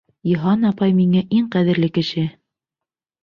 [0.29, 2.23] Йыһан апай миңә иң ҡәҙерле кеше!